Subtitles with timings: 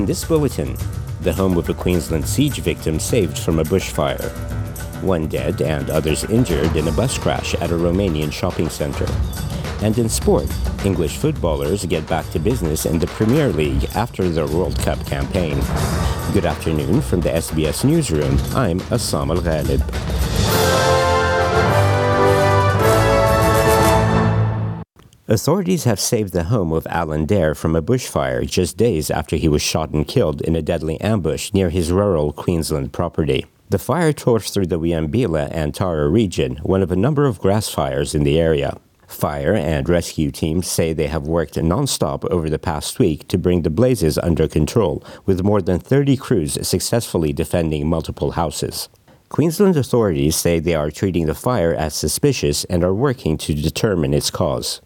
[0.00, 0.78] In this bulletin,
[1.20, 4.30] the home of a Queensland siege victim saved from a bushfire.
[5.02, 9.06] One dead and others injured in a bus crash at a Romanian shopping centre.
[9.82, 10.48] And in sport,
[10.86, 15.60] English footballers get back to business in the Premier League after their World Cup campaign.
[16.32, 18.38] Good afternoon from the SBS Newsroom.
[18.54, 20.19] I'm Assam Al Ghalib.
[25.32, 29.46] Authorities have saved the home of Alan Dare from a bushfire just days after he
[29.46, 33.46] was shot and killed in a deadly ambush near his rural Queensland property.
[33.68, 37.68] The fire tore through the Wieambilla and Tara region, one of a number of grass
[37.68, 38.76] fires in the area.
[39.06, 43.62] Fire and rescue teams say they have worked non-stop over the past week to bring
[43.62, 48.88] the blazes under control, with more than 30 crews successfully defending multiple houses.
[49.28, 54.12] Queensland authorities say they are treating the fire as suspicious and are working to determine
[54.12, 54.80] its cause.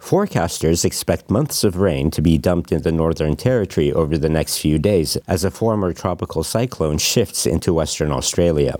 [0.00, 4.58] Forecasters expect months of rain to be dumped in the Northern Territory over the next
[4.58, 8.76] few days as a former tropical cyclone shifts into Western Australia.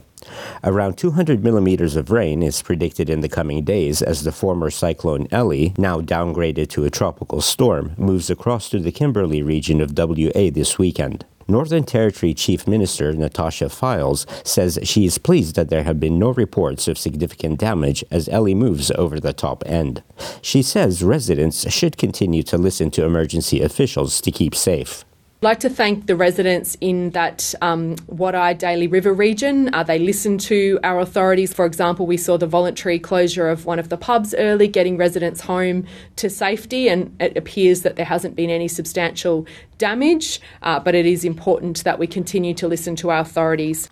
[0.64, 5.26] Around 200 millimeters of rain is predicted in the coming days as the former cyclone
[5.30, 10.50] Ellie, now downgraded to a tropical storm, moves across to the Kimberley region of WA
[10.50, 11.26] this weekend.
[11.50, 16.28] Northern Territory Chief Minister Natasha Fyles says she is pleased that there have been no
[16.28, 20.02] reports of significant damage as Ellie moves over the top end.
[20.42, 25.06] She says residents should continue to listen to emergency officials to keep safe.
[25.40, 29.72] Like to thank the residents in that um, Wadeye Daly River region.
[29.72, 31.54] Uh, they listened to our authorities.
[31.54, 35.42] For example, we saw the voluntary closure of one of the pubs early, getting residents
[35.42, 39.46] home to safety, and it appears that there hasn't been any substantial
[39.78, 43.88] damage, uh, but it is important that we continue to listen to our authorities.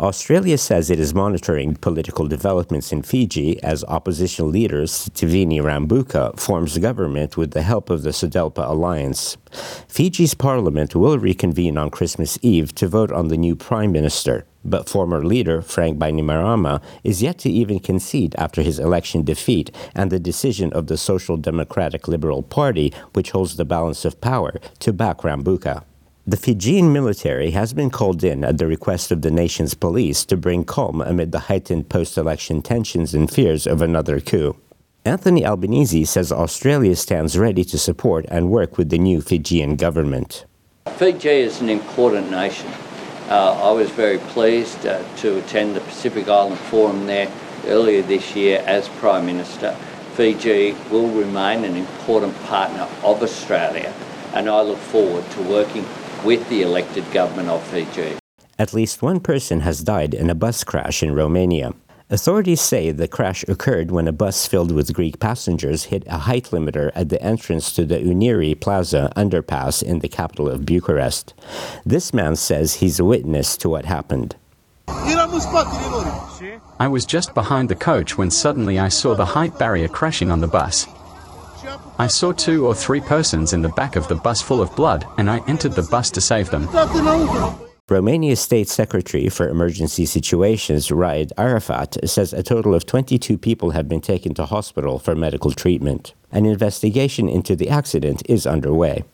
[0.00, 6.78] Australia says it is monitoring political developments in Fiji as opposition leader Sitiveni Rabuka forms
[6.78, 9.36] government with the help of the SODELPA alliance.
[9.88, 14.88] Fiji's parliament will reconvene on Christmas Eve to vote on the new prime minister, but
[14.88, 20.20] former leader Frank Bainimarama is yet to even concede after his election defeat and the
[20.20, 25.18] decision of the Social Democratic Liberal Party, which holds the balance of power, to back
[25.18, 25.82] Rabuka.
[26.28, 30.36] The Fijian military has been called in at the request of the nation's police to
[30.36, 34.54] bring calm amid the heightened post election tensions and fears of another coup.
[35.06, 40.44] Anthony Albanese says Australia stands ready to support and work with the new Fijian government.
[40.98, 42.70] Fiji is an important nation.
[43.30, 47.32] Uh, I was very pleased uh, to attend the Pacific Island Forum there
[47.68, 49.74] earlier this year as Prime Minister.
[50.12, 53.94] Fiji will remain an important partner of Australia,
[54.34, 55.86] and I look forward to working
[56.24, 58.16] with the elected government of Fiji.
[58.58, 61.74] At least one person has died in a bus crash in Romania.
[62.10, 66.44] Authorities say the crash occurred when a bus filled with Greek passengers hit a height
[66.44, 71.34] limiter at the entrance to the Unirii Plaza underpass in the capital of Bucharest.
[71.84, 74.36] This man says he's a witness to what happened.
[76.80, 80.40] I was just behind the coach when suddenly I saw the height barrier crashing on
[80.40, 80.86] the bus.
[82.00, 85.04] I saw two or three persons in the back of the bus full of blood,
[85.18, 86.68] and I entered the bus to save them.
[87.88, 93.88] Romania's State Secretary for Emergency Situations, Raed Arafat, says a total of 22 people have
[93.88, 96.14] been taken to hospital for medical treatment.
[96.30, 99.04] An investigation into the accident is underway.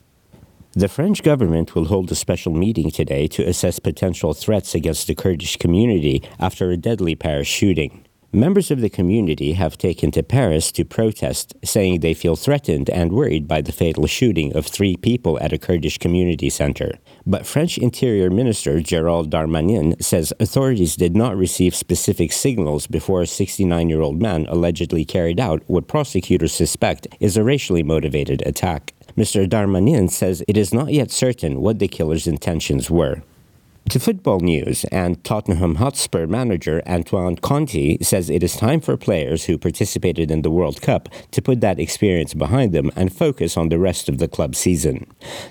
[0.72, 5.14] The French government will hold a special meeting today to assess potential threats against the
[5.14, 8.03] Kurdish community after a deadly Paris shooting.
[8.34, 13.12] Members of the community have taken to Paris to protest, saying they feel threatened and
[13.12, 16.98] worried by the fatal shooting of three people at a Kurdish community center.
[17.24, 23.26] But French Interior Minister Gerald Darmanin says authorities did not receive specific signals before a
[23.28, 28.94] 69 year old man allegedly carried out what prosecutors suspect is a racially motivated attack.
[29.16, 29.48] Mr.
[29.48, 33.22] Darmanin says it is not yet certain what the killer's intentions were.
[33.90, 39.44] To football news, and Tottenham Hotspur manager Antonio Conte says it is time for players
[39.44, 43.69] who participated in the World Cup to put that experience behind them and focus on
[43.69, 45.06] the rest of the club season.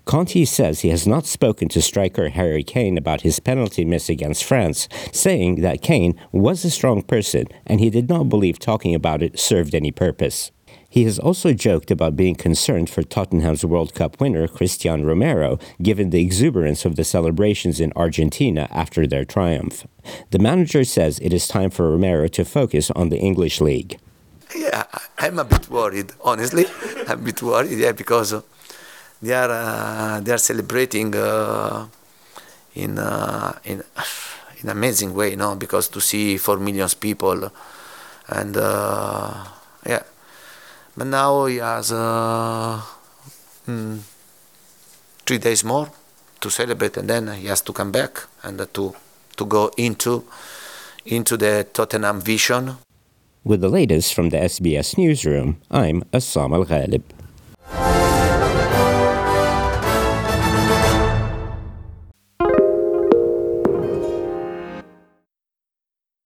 [0.06, 4.44] Conte says he has not spoken to striker Harry Kane about his penalty miss against
[4.44, 9.22] France, saying that Kane was a strong person and he did not believe talking about
[9.22, 10.52] it served any purpose.
[10.94, 16.12] He has also joked about being concerned for Tottenham's World Cup winner, Cristian Romero, given
[16.12, 19.88] the exuberance of the celebrations in Argentina after their triumph.
[20.30, 23.98] The manager says it is time for Romero to focus on the English league.
[24.56, 24.84] Yeah,
[25.18, 26.68] I'm a bit worried, honestly.
[27.08, 28.36] I'm a bit worried, yeah, because
[29.20, 31.88] they are uh, they are celebrating uh,
[32.76, 33.82] in uh, in
[34.62, 37.52] in amazing way, you know, because to see four million people,
[38.28, 39.44] and uh,
[39.88, 40.04] yeah,
[40.96, 42.82] but now he has uh,
[43.68, 44.00] mm,
[45.26, 45.90] three days more
[46.42, 48.94] to celebrate, and then he has to come back and to
[49.38, 50.24] to go into
[51.06, 52.78] into the Tottenham vision.
[53.44, 57.04] With the latest from the SBS newsroom, I'm Assam Al Ghalib.